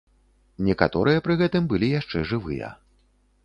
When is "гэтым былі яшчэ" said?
1.43-2.25